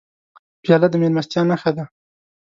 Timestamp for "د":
0.91-0.95